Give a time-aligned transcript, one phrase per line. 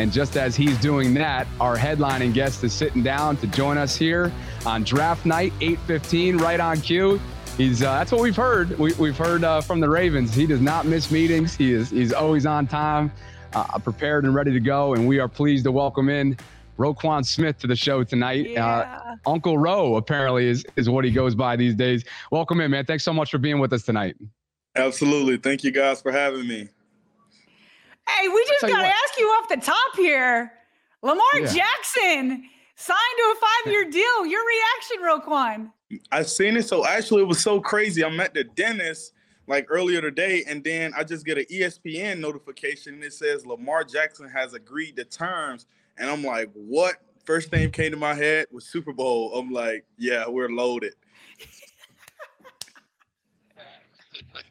[0.00, 3.94] And just as he's doing that, our headlining guest is sitting down to join us
[3.94, 4.32] here
[4.64, 7.20] on draft night, 8:15, right on cue.
[7.58, 8.78] He's uh, that's what we've heard.
[8.78, 10.34] We, have heard uh, from the Ravens.
[10.34, 11.54] He does not miss meetings.
[11.54, 13.12] He is he's always on time,
[13.52, 14.94] uh, prepared and ready to go.
[14.94, 16.38] And we are pleased to welcome in
[16.78, 18.46] Roquan Smith to the show tonight.
[18.46, 19.16] Uh, yeah.
[19.26, 22.06] Uncle Ro apparently is is what he goes by these days.
[22.30, 22.86] Welcome in, man.
[22.86, 24.16] Thanks so much for being with us tonight.
[24.76, 25.36] Absolutely.
[25.36, 26.70] Thank you guys for having me.
[28.16, 30.52] Hey, we just got to ask you off the top here.
[31.02, 31.46] Lamar yeah.
[31.46, 32.44] Jackson
[32.76, 34.26] signed to a five year deal.
[34.26, 35.72] Your reaction, Roquan?
[36.12, 36.66] I've seen it.
[36.66, 38.04] So actually, it was so crazy.
[38.04, 39.12] I'm at the dentist
[39.46, 42.94] like earlier today, and then I just get an ESPN notification.
[42.94, 45.66] and It says Lamar Jackson has agreed to terms,
[45.98, 46.96] and I'm like, what?
[47.24, 49.34] First thing came to my head was Super Bowl.
[49.34, 50.94] I'm like, yeah, we're loaded.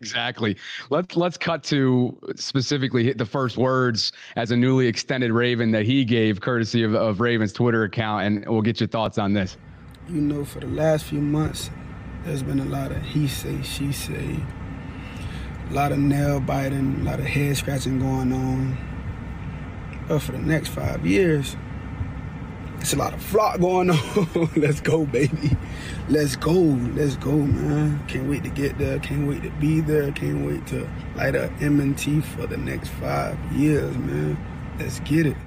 [0.01, 0.55] Exactly.
[0.89, 6.05] Let's let's cut to specifically the first words as a newly extended Raven that he
[6.05, 9.57] gave, courtesy of, of Raven's Twitter account, and we'll get your thoughts on this.
[10.07, 11.69] You know, for the last few months,
[12.23, 14.39] there's been a lot of he say, she say,
[15.69, 18.77] a lot of nail biting, a lot of head scratching going on.
[20.07, 21.55] But for the next five years,
[22.79, 24.49] it's a lot of flock going on.
[24.55, 25.55] Let's go, baby.
[26.07, 26.53] Let's go.
[26.53, 28.05] Let's go, man.
[28.07, 28.99] Can't wait to get there.
[28.99, 30.11] Can't wait to be there.
[30.11, 34.37] Can't wait to light up M&T for the next five years, man.
[34.79, 35.37] Let's get it.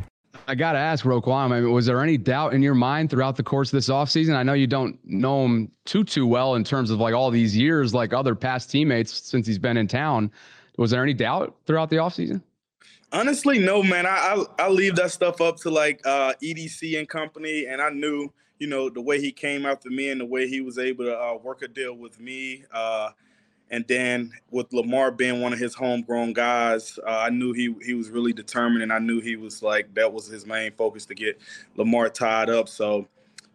[0.49, 3.37] I got to ask, Roquan, I mean, was there any doubt in your mind throughout
[3.37, 4.35] the course of this offseason?
[4.35, 7.57] I know you don't know him too, too well in terms of like all these
[7.57, 10.31] years, like other past teammates since he's been in town.
[10.79, 12.43] Was there any doubt throughout the offseason?
[13.13, 14.07] Honestly, no, man.
[14.07, 17.91] I, I, I leave that stuff up to like uh, EDC and company, and I
[17.91, 21.05] knew, you know, the way he came after me and the way he was able
[21.05, 23.11] to uh, work a deal with me, uh,
[23.71, 27.93] and then with Lamar being one of his homegrown guys, uh, I knew he he
[27.93, 31.15] was really determined, and I knew he was like that was his main focus to
[31.15, 31.39] get
[31.77, 32.67] Lamar tied up.
[32.67, 33.07] So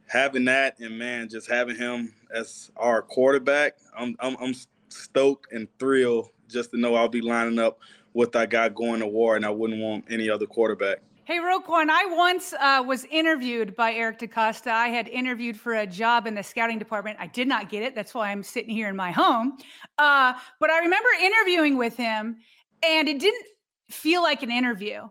[0.06, 4.53] having that, and man, just having him as our quarterback, I'm I'm, I'm
[4.90, 7.79] stoked and thrilled just to know I'll be lining up
[8.17, 11.01] what I got going to war, and I wouldn't want any other quarterback.
[11.25, 14.72] Hey, Roquan, I once uh, was interviewed by Eric DeCosta.
[14.72, 17.17] I had interviewed for a job in the scouting department.
[17.19, 17.94] I did not get it.
[17.94, 19.59] That's why I'm sitting here in my home.
[20.00, 22.38] Uh, but I remember interviewing with him,
[22.81, 23.45] and it didn't
[23.91, 25.07] feel like an interview.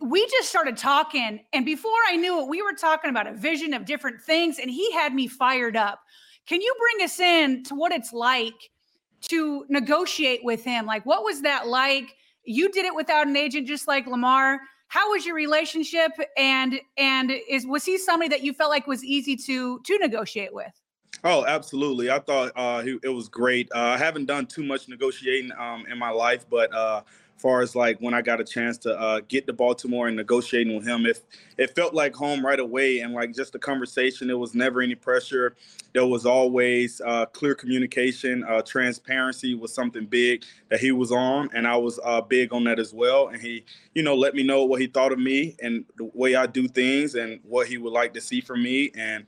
[0.00, 3.74] We just started talking, and before I knew it, we were talking about a vision
[3.74, 5.98] of different things, and he had me fired up.
[6.46, 8.70] Can you bring us in to what it's like
[9.22, 10.86] to negotiate with him?
[10.86, 12.14] Like, what was that like?
[12.48, 14.60] You did it without an agent, just like Lamar.
[14.88, 16.12] How was your relationship?
[16.36, 20.54] And and is was he somebody that you felt like was easy to to negotiate
[20.54, 20.72] with?
[21.24, 22.10] Oh, absolutely.
[22.10, 23.68] I thought uh, it was great.
[23.74, 27.02] Uh, I haven't done too much negotiating um, in my life, but uh,
[27.38, 30.76] far as like when I got a chance to uh, get to Baltimore and negotiating
[30.76, 31.20] with him, if
[31.56, 34.94] it felt like home right away, and like just the conversation, there was never any
[34.94, 35.56] pressure.
[35.94, 38.44] There was always uh, clear communication.
[38.44, 42.64] Uh, transparency was something big that he was on, and I was uh, big on
[42.64, 43.28] that as well.
[43.28, 43.64] And he,
[43.94, 46.68] you know, let me know what he thought of me and the way I do
[46.68, 49.24] things, and what he would like to see from me, and.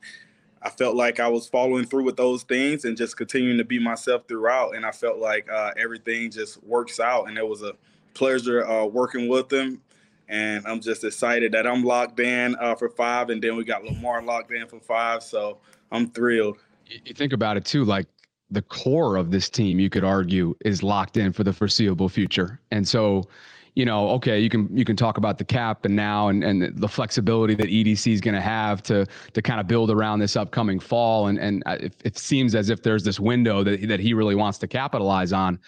[0.63, 3.79] I felt like I was following through with those things and just continuing to be
[3.79, 4.75] myself throughout.
[4.75, 7.29] And I felt like uh, everything just works out.
[7.29, 7.73] And it was a
[8.15, 9.81] pleasure uh, working with him.
[10.29, 13.85] And I'm just excited that I'm locked in uh, for five, and then we got
[13.85, 15.25] Lamar locked in for five.
[15.25, 15.59] So
[15.91, 16.59] I'm thrilled.
[16.87, 18.07] You think about it too, like
[18.51, 22.61] the core of this team, you could argue, is locked in for the foreseeable future.
[22.71, 23.29] And so
[23.75, 26.77] you know, okay, you can you can talk about the cap and now and, and
[26.77, 30.37] the flexibility that EDC is going to have to to kind of build around this
[30.37, 31.29] upcoming fall.
[31.29, 34.59] And and it, it seems as if there's this window that that he really wants
[34.59, 35.59] to capitalize on.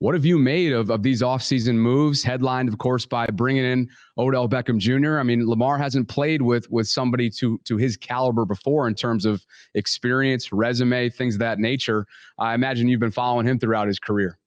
[0.00, 2.22] What have you made of, of these offseason moves?
[2.22, 5.18] Headlined, of course, by bringing in Odell Beckham Jr.
[5.18, 9.24] I mean, Lamar hasn't played with with somebody to to his caliber before in terms
[9.24, 12.06] of experience, resume, things of that nature.
[12.38, 14.38] I imagine you've been following him throughout his career.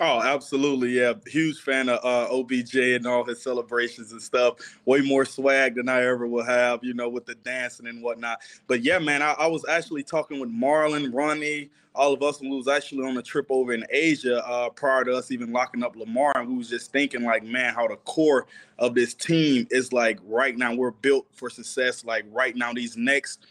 [0.00, 0.92] Oh, absolutely.
[0.92, 1.12] Yeah.
[1.26, 4.54] Huge fan of uh, OBJ and all his celebrations and stuff.
[4.86, 8.40] Way more swag than I ever will have, you know, with the dancing and whatnot.
[8.66, 12.50] But yeah, man, I, I was actually talking with Marlon, Ronnie, all of us, and
[12.50, 15.82] we was actually on a trip over in Asia uh, prior to us even locking
[15.82, 16.32] up Lamar.
[16.36, 18.46] And we was just thinking, like, man, how the core
[18.78, 22.02] of this team is like right now, we're built for success.
[22.02, 23.46] Like, right now, these next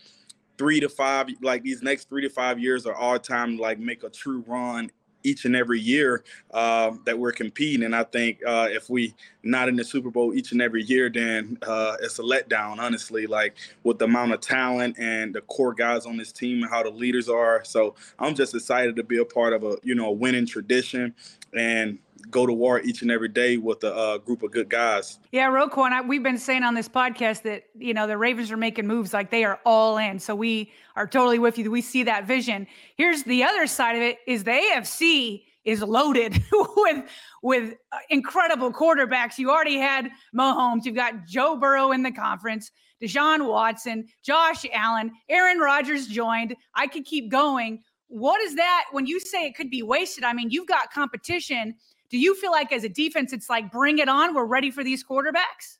[0.57, 3.77] three to five, like, these next three to five years are our time to, like,
[3.77, 4.89] make a true run
[5.23, 7.83] each and every year uh, that we're competing.
[7.83, 9.13] And I think uh, if we
[9.44, 13.27] not in the Super Bowl each and every year, then uh, it's a letdown, honestly,
[13.27, 16.83] like with the amount of talent and the core guys on this team and how
[16.83, 17.63] the leaders are.
[17.63, 21.15] So I'm just excited to be a part of a, you know, a winning tradition
[21.53, 22.00] and
[22.30, 25.19] go to war each and every day with a uh, group of good guys.
[25.31, 28.57] Yeah, Roquan, I, we've been saying on this podcast that you know the Ravens are
[28.57, 30.19] making moves like they are all in.
[30.19, 31.69] So we are totally with you.
[31.71, 32.68] We see that vision.
[32.95, 36.42] Here's the other side of it: is the AFC is loaded
[36.75, 37.06] with
[37.42, 39.38] with uh, incredible quarterbacks.
[39.38, 40.86] You already had Mahomes.
[40.86, 42.71] You've got Joe Burrow in the conference.
[43.01, 46.56] Deshaun Watson, Josh Allen, Aaron Rodgers joined.
[46.75, 47.81] I could keep going.
[48.12, 50.24] What is that when you say it could be wasted?
[50.24, 51.75] I mean, you've got competition
[52.12, 54.36] do you feel like as a defense, it's like bring it on?
[54.36, 55.78] We're ready for these quarterbacks.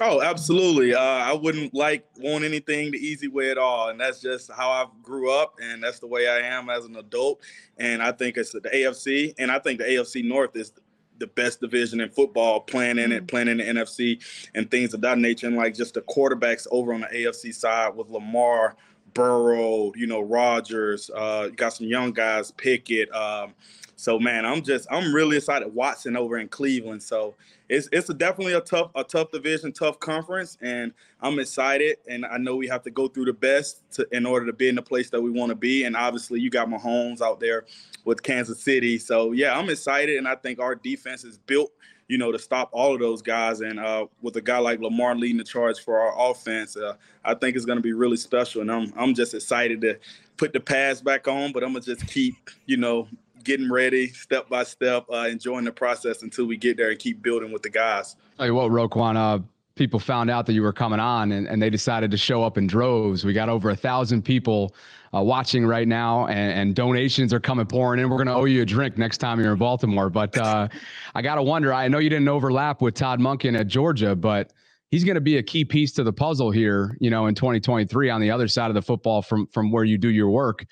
[0.00, 0.94] Oh, absolutely.
[0.94, 4.70] Uh, I wouldn't like want anything the easy way at all, and that's just how
[4.70, 7.42] I grew up, and that's the way I am as an adult.
[7.76, 10.72] And I think it's the AFC, and I think the AFC North is
[11.18, 13.26] the best division in football, playing in it, mm-hmm.
[13.26, 14.22] playing in the NFC,
[14.54, 15.48] and things of that nature.
[15.48, 18.76] And like just the quarterbacks over on the AFC side with Lamar,
[19.14, 21.10] Burrow, you know, Rodgers.
[21.14, 23.12] Uh, got some young guys, Pickett.
[23.14, 23.54] Um,
[24.02, 25.72] so man, I'm just I'm really excited.
[25.72, 27.02] Watson over in Cleveland.
[27.02, 27.36] So
[27.68, 31.98] it's it's a definitely a tough a tough division, tough conference, and I'm excited.
[32.08, 34.68] And I know we have to go through the best to, in order to be
[34.68, 35.84] in the place that we want to be.
[35.84, 37.64] And obviously, you got Mahomes out there
[38.04, 38.98] with Kansas City.
[38.98, 41.70] So yeah, I'm excited, and I think our defense is built
[42.12, 43.62] you know, to stop all of those guys.
[43.62, 47.32] And uh, with a guy like Lamar leading the charge for our offense, uh, I
[47.32, 48.60] think it's going to be really special.
[48.60, 49.98] And I'm I'm just excited to
[50.36, 53.08] put the pads back on, but I'm gonna just keep, you know,
[53.44, 57.22] getting ready step by step, uh, enjoying the process until we get there and keep
[57.22, 58.14] building with the guys.
[58.38, 59.38] Hey, well, Roquan, uh,
[59.74, 62.58] people found out that you were coming on and, and they decided to show up
[62.58, 63.24] in droves.
[63.24, 64.74] We got over a thousand people
[65.14, 68.08] uh, watching right now, and, and, donations are coming pouring in.
[68.08, 70.08] We're going to owe you a drink next time you're in Baltimore.
[70.08, 70.68] But uh,
[71.14, 71.72] I got to wonder.
[71.72, 74.54] I know you didn't overlap with Todd Monken at Georgia, but
[74.90, 78.08] he's going to be a key piece to the puzzle here, you know, in 2023
[78.08, 80.64] on the other side of the football from from where you do your work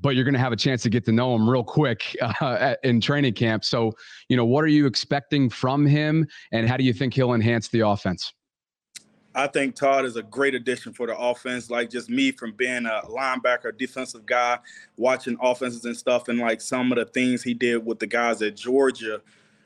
[0.00, 2.74] but you're going to have a chance to get to know him real quick uh,
[2.84, 3.64] in training camp.
[3.64, 3.92] So,
[4.28, 7.68] you know, what are you expecting from him, and how do you think he'll enhance
[7.68, 8.32] the offense?
[9.34, 11.70] I think Todd is a great addition for the offense.
[11.70, 14.58] Like just me from being a linebacker, defensive guy,
[14.96, 18.42] watching offenses and stuff, and like some of the things he did with the guys
[18.42, 19.20] at Georgia.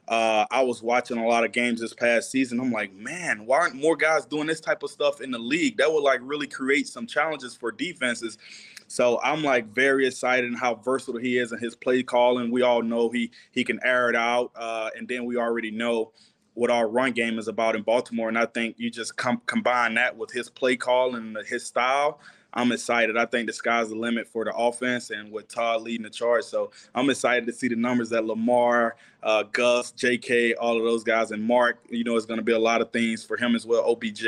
[0.09, 2.61] Uh, I was watching a lot of games this past season.
[2.61, 5.77] I'm like, man, why aren't more guys doing this type of stuff in the league?
[5.77, 8.37] That would like really create some challenges for defenses.
[8.89, 12.51] So I'm like very excited and how versatile he is in his play calling.
[12.51, 16.13] We all know he he can air it out, uh, and then we already know
[16.55, 18.29] what our run game is about in Baltimore.
[18.29, 22.21] And I think you just com- combine that with his play call and his style.
[22.55, 23.17] I'm excited.
[23.17, 26.45] I think the sky's the limit for the offense and with Todd leading the charge.
[26.45, 31.03] So I'm excited to see the numbers that Lamar, uh, Gus, JK, all of those
[31.03, 33.55] guys, and Mark, you know, it's going to be a lot of things for him
[33.55, 34.27] as well, OBJ.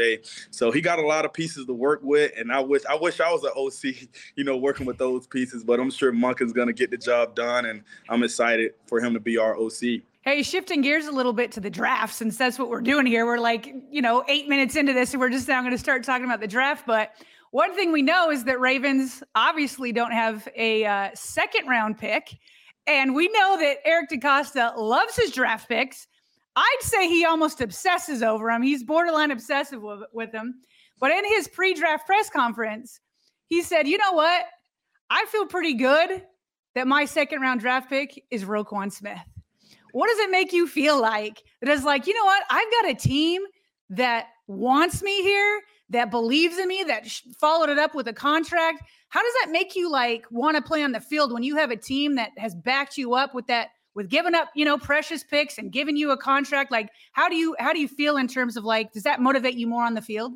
[0.50, 2.32] So he got a lot of pieces to work with.
[2.38, 5.62] And I wish I wish I was an OC, you know, working with those pieces,
[5.62, 7.66] but I'm sure Monken's going to get the job done.
[7.66, 10.00] And I'm excited for him to be our OC.
[10.24, 13.26] Hey, shifting gears a little bit to the draft, since that's what we're doing here.
[13.26, 16.02] We're like, you know, eight minutes into this, and we're just now going to start
[16.02, 16.86] talking about the draft.
[16.86, 17.10] But
[17.50, 22.38] one thing we know is that Ravens obviously don't have a uh, second round pick.
[22.86, 26.06] And we know that Eric DeCosta loves his draft picks.
[26.56, 28.62] I'd say he almost obsesses over them.
[28.62, 30.62] He's borderline obsessive with, with them.
[31.00, 32.98] But in his pre draft press conference,
[33.48, 34.46] he said, you know what?
[35.10, 36.22] I feel pretty good
[36.74, 39.18] that my second round draft pick is Roquan Smith.
[39.94, 42.42] What does it make you feel like that is like, you know what?
[42.50, 43.42] I've got a team
[43.90, 45.60] that wants me here
[45.90, 47.06] that believes in me, that
[47.40, 48.82] followed it up with a contract.
[49.10, 51.70] How does that make you like want to play on the field when you have
[51.70, 55.22] a team that has backed you up with that with giving up, you know, precious
[55.22, 56.72] picks and giving you a contract?
[56.72, 59.54] Like, how do you how do you feel in terms of like, does that motivate
[59.54, 60.32] you more on the field?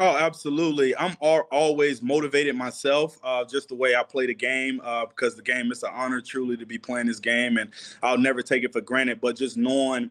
[0.00, 0.96] Oh, absolutely.
[0.96, 5.42] I'm always motivated myself, uh, just the way I play the game, uh, because the
[5.42, 7.70] game is an honor truly to be playing this game, and
[8.02, 9.20] I'll never take it for granted.
[9.20, 10.10] But just knowing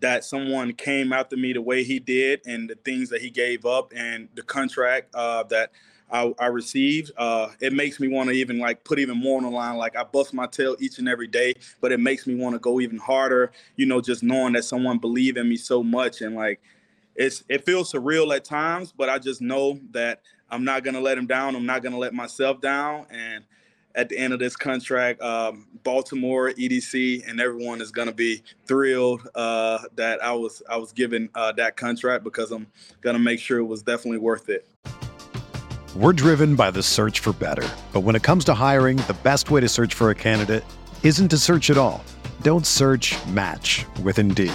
[0.00, 3.64] that someone came after me the way he did, and the things that he gave
[3.64, 5.70] up, and the contract uh, that
[6.10, 9.44] I, I received, uh, it makes me want to even like put even more on
[9.44, 9.76] the line.
[9.76, 12.58] Like I bust my tail each and every day, but it makes me want to
[12.58, 13.52] go even harder.
[13.76, 16.60] You know, just knowing that someone believed in me so much, and like
[17.18, 21.18] it's it feels surreal at times, but I just know that I'm not gonna let
[21.18, 21.56] him down.
[21.56, 23.44] I'm not gonna let myself down, and
[23.96, 29.28] at the end of this contract, um, Baltimore, EDC, and everyone is to be thrilled
[29.34, 32.68] uh, that I was I was given uh, that contract because I'm
[33.16, 34.66] to make sure it was definitely worth it.
[35.96, 39.50] We're driven by the search for better, but when it comes to hiring, the best
[39.50, 40.64] way to search for a candidate
[41.02, 42.04] isn't to search at all.
[42.42, 43.16] Don't search.
[43.26, 44.54] Match with Indeed.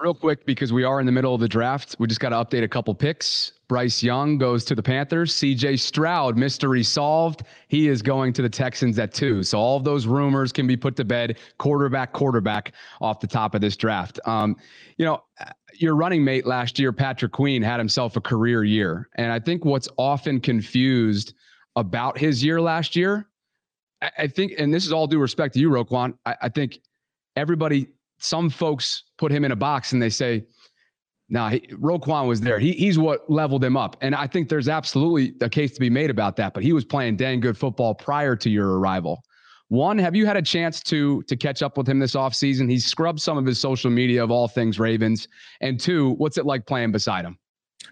[0.00, 2.36] Real quick, because we are in the middle of the draft, we just got to
[2.36, 3.52] update a couple picks.
[3.68, 5.34] Bryce Young goes to the Panthers.
[5.34, 7.42] CJ Stroud, mystery solved.
[7.68, 9.42] He is going to the Texans at two.
[9.42, 11.38] So all of those rumors can be put to bed.
[11.58, 14.18] Quarterback, quarterback off the top of this draft.
[14.24, 14.56] Um,
[14.96, 15.22] you know,
[15.74, 19.06] your running mate last year, Patrick Queen, had himself a career year.
[19.16, 21.34] And I think what's often confused
[21.76, 23.28] about his year last year,
[24.00, 26.80] I, I think, and this is all due respect to you, Roquan, I, I think
[27.36, 27.88] everybody
[28.20, 30.44] some folks put him in a box and they say,
[31.28, 32.58] "Now, nah, Roquan was there.
[32.58, 35.90] He, he's what leveled him up." And I think there's absolutely a case to be
[35.90, 36.54] made about that.
[36.54, 39.22] But he was playing dang good football prior to your arrival.
[39.68, 42.70] One, have you had a chance to to catch up with him this offseason?
[42.70, 45.28] He's scrubbed some of his social media of all things Ravens.
[45.60, 47.38] And two, what's it like playing beside him?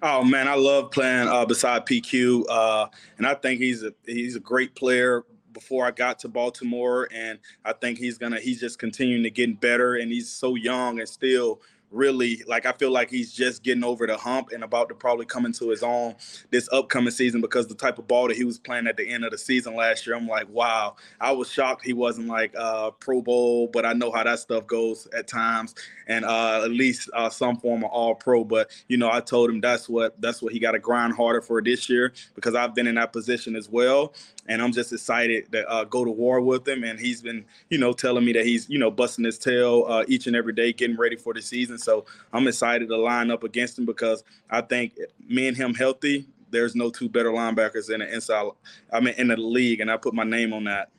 [0.02, 4.36] Oh man, I love playing uh, beside PQ, uh, and I think he's a he's
[4.36, 5.24] a great player
[5.58, 9.60] before I got to Baltimore, and I think he's gonna he's just continuing to get
[9.60, 13.84] better, and he's so young and still really like I feel like he's just getting
[13.84, 16.14] over the hump and about to probably come into his own
[16.50, 19.24] this upcoming season because the type of ball that he was playing at the end
[19.24, 20.16] of the season last year.
[20.16, 20.96] I'm like, wow.
[21.20, 24.66] I was shocked he wasn't like uh Pro Bowl, but I know how that stuff
[24.66, 25.74] goes at times
[26.06, 28.44] and uh at least uh, some form of all pro.
[28.44, 31.40] But you know, I told him that's what that's what he got to grind harder
[31.40, 34.12] for this year because I've been in that position as well
[34.48, 36.82] and I'm just excited to uh, go to war with him.
[36.82, 40.04] And he's been, you know, telling me that he's, you know, busting his tail uh,
[40.08, 41.77] each and every day, getting ready for the season.
[41.78, 46.26] So I'm excited to line up against him because I think me and him healthy,
[46.50, 48.50] there's no two better linebackers in the inside.
[48.92, 50.90] I mean, in the league, and I put my name on that.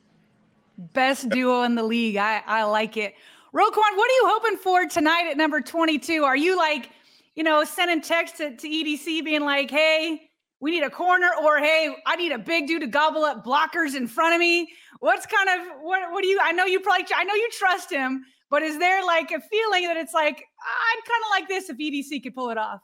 [0.78, 2.16] Best duo in the league.
[2.16, 3.14] I I like it.
[3.52, 6.22] Roquan, what are you hoping for tonight at number 22?
[6.22, 6.90] Are you like,
[7.34, 11.58] you know, sending texts to, to EDC being like, hey, we need a corner or
[11.58, 14.68] hey i need a big dude to gobble up blockers in front of me
[15.00, 17.90] what's kind of what what do you i know you probably i know you trust
[17.90, 21.70] him but is there like a feeling that it's like i'd kind of like this
[21.70, 22.80] if edc could pull it off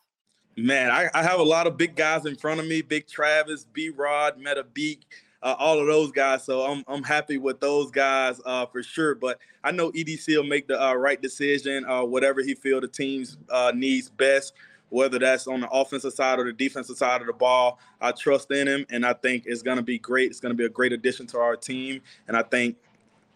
[0.57, 3.65] man I, I, have a lot of big guys in front of me big travis
[3.65, 5.03] b rod meta beak
[5.43, 9.15] uh, all of those guys so i'm, I'm happy with those guys uh, for sure
[9.15, 12.89] but i know edc will make the uh, right decision uh, whatever he feel the
[12.89, 14.55] team's uh, needs best
[14.89, 17.79] whether that's on the offensive side or the defensive side of the ball.
[18.01, 20.31] I trust in him, and I think it's going to be great.
[20.31, 22.77] It's going to be a great addition to our team, and I think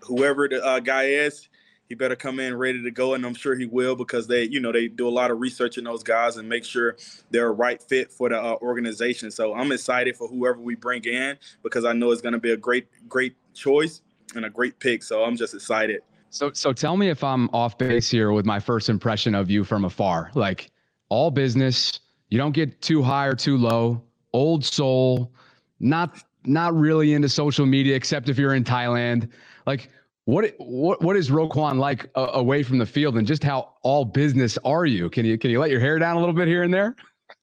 [0.00, 1.48] whoever the uh, guy is,
[1.90, 4.60] he better come in ready to go, and I'm sure he will because they, you
[4.60, 6.96] know, they do a lot of research in those guys and make sure
[7.30, 9.28] they're a right fit for the uh, organization.
[9.32, 12.52] So I'm excited for whoever we bring in because I know it's going to be
[12.52, 14.02] a great, great choice
[14.36, 15.02] and a great pick.
[15.02, 16.02] So I'm just excited.
[16.30, 19.64] So, so tell me if I'm off base here with my first impression of you
[19.64, 20.30] from afar.
[20.36, 20.70] Like
[21.08, 24.00] all business, you don't get too high or too low.
[24.32, 25.32] Old soul,
[25.80, 29.28] not not really into social media except if you're in Thailand.
[29.66, 29.90] Like
[30.24, 34.04] what what what is Roquan like uh, away from the field, and just how all
[34.04, 35.10] business are you?
[35.10, 36.94] Can you can you let your hair down a little bit here and there?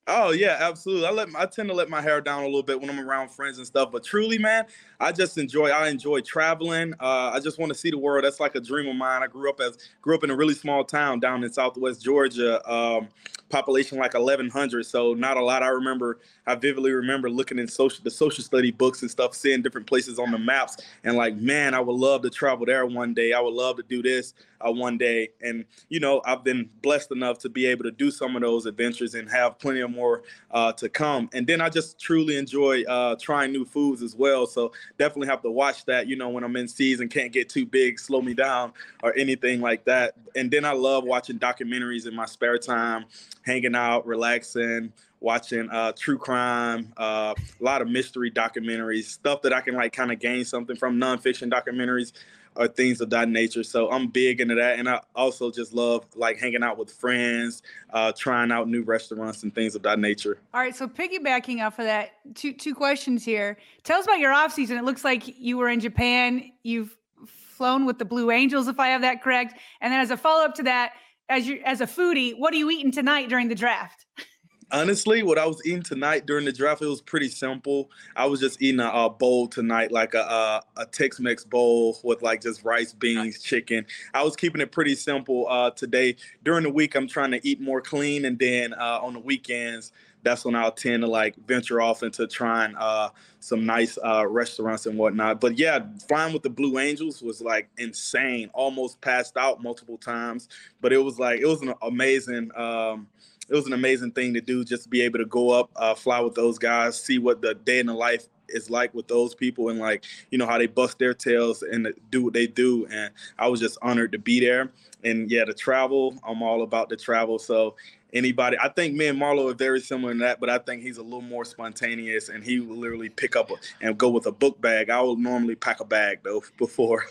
[0.10, 1.06] Oh yeah, absolutely.
[1.06, 3.30] I let I tend to let my hair down a little bit when I'm around
[3.30, 3.92] friends and stuff.
[3.92, 4.66] But truly, man,
[5.00, 5.70] I just enjoy.
[5.70, 6.94] I enjoy traveling.
[7.00, 8.24] Uh, I just want to see the world.
[8.24, 9.22] That's like a dream of mine.
[9.22, 12.66] I grew up as grew up in a really small town down in Southwest Georgia.
[12.70, 13.10] Um,
[13.50, 18.04] population like 1100 so not a lot i remember i vividly remember looking in social
[18.04, 21.74] the social study books and stuff seeing different places on the maps and like man
[21.74, 23.34] i would love to travel there one day.
[23.34, 24.34] I would love to do this
[24.66, 25.30] uh, one day.
[25.42, 28.66] And you know i've been blessed enough to be able to do some of those
[28.66, 31.30] adventures and have plenty of more uh, to come.
[31.34, 34.46] And then i just truly enjoy uh, trying new foods as well.
[34.46, 37.66] So definitely have to watch that you know when i'm in season can't get too
[37.66, 38.74] big slow me down
[39.04, 40.14] or anything like that.
[40.36, 43.06] And then i love watching documentaries in my spare time
[43.44, 49.54] hanging out, relaxing, watching uh, true crime, uh, a lot of mystery documentaries, stuff that
[49.54, 52.14] I can like kind of gain something from nonfiction documentaries
[52.56, 53.64] or things of that nature.
[53.64, 57.62] So I'm big into that, and I also just love like hanging out with friends,
[57.92, 60.40] uh, trying out new restaurants and things of that nature.
[60.54, 63.58] All right, so piggybacking off of that, two two questions here.
[63.84, 64.78] Tell us about your off season.
[64.78, 66.52] It looks like you were in Japan.
[66.64, 66.98] You've
[67.28, 69.60] flown with the Blue Angels, if I have that correct.
[69.82, 70.94] And then as a follow up to that,
[71.30, 74.06] as you as a foodie, what are you eating tonight during the draft?
[74.70, 77.90] Honestly, what I was eating tonight during the draft, it was pretty simple.
[78.18, 82.22] I was just eating a, a bowl tonight, like a, a, a Tex-Mex bowl with
[82.22, 83.86] like just rice, beans, chicken.
[84.14, 86.18] I was keeping it pretty simple uh, today.
[86.44, 89.94] During the week, I'm trying to eat more clean, and then uh, on the weekends,
[90.24, 94.86] that's when I'll tend to like venture off into trying uh, some nice uh, restaurants
[94.86, 95.40] and whatnot.
[95.40, 98.50] But yeah, flying with the Blue Angels was like insane.
[98.54, 100.50] Almost passed out multiple times,
[100.82, 102.52] but it was like it was an amazing.
[102.58, 103.08] Um,
[103.50, 105.96] it was an amazing thing to do just to be able to go up, uh,
[105.96, 109.36] fly with those guys, see what the day in the life is like with those
[109.36, 112.88] people and like you know how they bust their tails and do what they do
[112.90, 114.72] and i was just honored to be there
[115.04, 117.76] and yeah the travel i'm all about the travel so
[118.14, 118.58] anybody.
[118.60, 121.04] I think me and Marlo are very similar in that, but I think he's a
[121.04, 124.60] little more spontaneous and he will literally pick up a, and go with a book
[124.62, 124.90] bag.
[124.90, 127.06] I will normally pack a bag though before.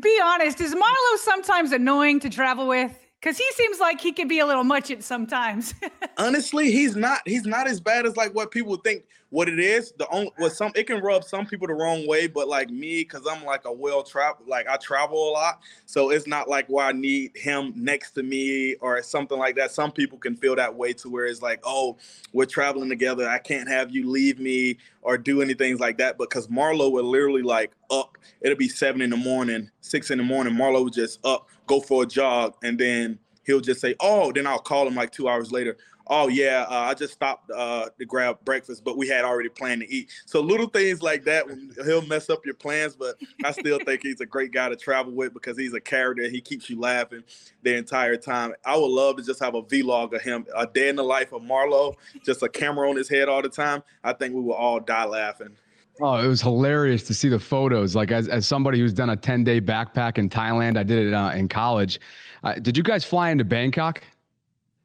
[0.00, 3.07] Be honest, is Marlo sometimes annoying to travel with?
[3.20, 5.74] Because he seems like he can be a little much at sometimes.
[6.18, 7.20] Honestly, he's not.
[7.26, 9.04] He's not as bad as like what people think.
[9.30, 12.28] What it is, the only what some it can rub some people the wrong way,
[12.28, 16.10] but like me, because I'm like a well travel, like I travel a lot, so
[16.10, 19.70] it's not like why I need him next to me or something like that.
[19.70, 21.98] Some people can feel that way to where it's like, oh,
[22.32, 23.28] we're traveling together.
[23.28, 26.16] I can't have you leave me or do anything like that.
[26.16, 28.16] Because Marlo would literally like up.
[28.40, 30.54] It'll be seven in the morning, six in the morning.
[30.54, 34.46] Marlo would just up go for a jog, and then he'll just say, "Oh," then
[34.46, 35.76] I'll call him like two hours later.
[36.10, 39.82] Oh yeah, uh, I just stopped uh, to grab breakfast, but we had already planned
[39.82, 40.10] to eat.
[40.24, 41.46] So little things like that,
[41.84, 45.12] he'll mess up your plans, but I still think he's a great guy to travel
[45.12, 46.28] with because he's a character.
[46.28, 47.24] He keeps you laughing
[47.62, 48.54] the entire time.
[48.64, 51.32] I would love to just have a vlog of him, a day in the life
[51.32, 51.94] of Marlo,
[52.24, 53.82] just a camera on his head all the time.
[54.02, 55.56] I think we will all die laughing.
[56.00, 57.94] Oh, it was hilarious to see the photos.
[57.96, 61.12] Like as, as somebody who's done a 10 day backpack in Thailand, I did it
[61.12, 62.00] uh, in college.
[62.44, 64.02] Uh, did you guys fly into Bangkok?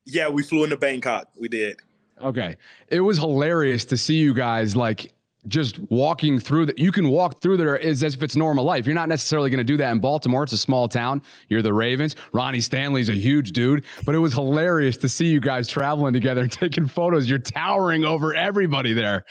[0.06, 1.28] Yeah, we flew into Bangkok.
[1.38, 1.80] We did.
[2.22, 2.56] Okay.
[2.90, 5.14] It was hilarious to see you guys like
[5.48, 6.80] just walking through that.
[6.80, 8.86] You can walk through there as, as if it's normal life.
[8.86, 10.44] You're not necessarily going to do that in Baltimore.
[10.44, 11.22] It's a small town.
[11.50, 12.16] You're the Ravens.
[12.32, 16.42] Ronnie Stanley's a huge dude, but it was hilarious to see you guys traveling together
[16.42, 17.30] and taking photos.
[17.30, 19.26] You're towering over everybody there.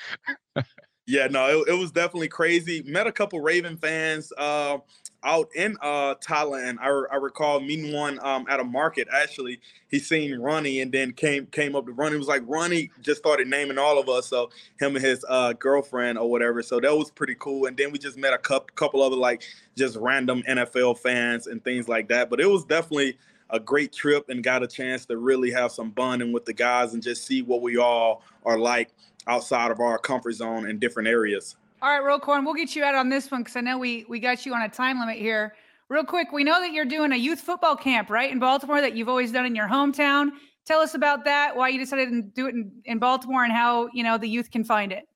[1.04, 2.80] Yeah, no, it, it, was definitely crazy.
[2.86, 4.78] Met a couple Raven fans uh,
[5.24, 6.78] out in uh, Thailand.
[6.80, 9.08] I, I recall meeting one um, at a market.
[9.12, 12.16] Actually, he seen Ronnie and then came came up to Ronnie.
[12.16, 14.26] was like Ronnie just started naming all of us.
[14.26, 16.62] So him and his uh, girlfriend or whatever.
[16.62, 17.66] So that was pretty cool.
[17.66, 19.42] And then we just met a couple couple other like
[19.76, 22.30] just random NFL fans and things like that.
[22.30, 23.16] But it was definitely
[23.50, 26.94] a great trip and got a chance to really have some bonding with the guys
[26.94, 28.90] and just see what we all are like
[29.26, 31.56] outside of our comfort zone in different areas.
[31.82, 34.20] All right, Roquan, we'll get you out on this one because I know we we
[34.20, 35.56] got you on a time limit here.
[35.88, 38.94] Real quick, we know that you're doing a youth football camp, right, in Baltimore that
[38.94, 40.30] you've always done in your hometown.
[40.64, 43.88] Tell us about that, why you decided to do it in, in Baltimore, and how
[43.92, 45.08] you know the youth can find it.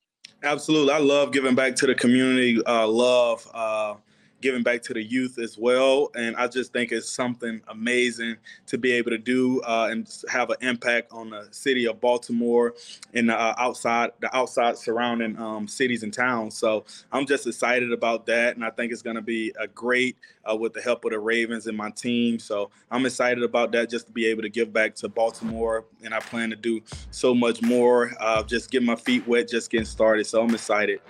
[0.42, 2.60] Absolutely, I love giving back to the community.
[2.66, 3.48] Uh, love.
[3.54, 3.94] Uh,
[4.40, 6.10] giving back to the youth as well.
[6.14, 10.50] And I just think it's something amazing to be able to do uh, and have
[10.50, 12.74] an impact on the city of Baltimore
[13.14, 16.56] and uh, outside the outside surrounding um, cities and towns.
[16.56, 20.16] So I'm just excited about that, and I think it's going to be a great
[20.48, 22.38] uh, with the help of the Ravens and my team.
[22.38, 26.14] So I'm excited about that, just to be able to give back to Baltimore, and
[26.14, 28.12] I plan to do so much more.
[28.20, 30.26] Uh, just get my feet wet, just getting started.
[30.26, 31.00] So I'm excited.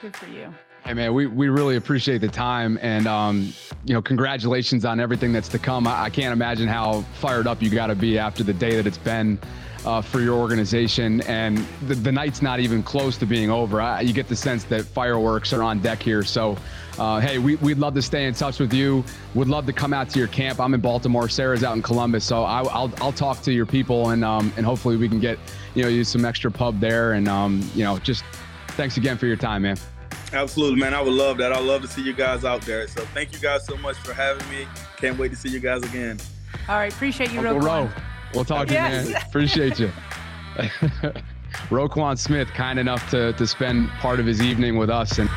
[0.00, 0.52] Good for you.
[0.88, 3.52] Hey man, we, we really appreciate the time and um,
[3.84, 5.86] you know congratulations on everything that's to come.
[5.86, 8.86] I, I can't imagine how fired up you got to be after the day that
[8.86, 9.38] it's been
[9.84, 13.82] uh, for your organization, and the, the night's not even close to being over.
[13.82, 16.22] I, you get the sense that fireworks are on deck here.
[16.22, 16.56] So,
[16.98, 19.04] uh, hey, we, would love to stay in touch with you.
[19.34, 20.58] Would love to come out to your camp.
[20.58, 21.28] I'm in Baltimore.
[21.28, 24.64] Sarah's out in Columbus, so I, will I'll talk to your people and um, and
[24.64, 25.38] hopefully we can get
[25.74, 28.24] you know use some extra pub there and um, you know just
[28.68, 29.76] thanks again for your time, man.
[30.32, 30.94] Absolutely, man.
[30.94, 31.52] I would love that.
[31.52, 32.86] I love to see you guys out there.
[32.88, 34.66] So thank you guys so much for having me.
[34.96, 36.18] Can't wait to see you guys again.
[36.68, 37.90] All right, appreciate you, Uncle Ro.
[38.34, 39.06] We'll talk to yes.
[39.06, 39.22] you, man.
[39.22, 39.90] Appreciate you.
[41.70, 45.28] Roquan Smith, kind enough to to spend part of his evening with us and.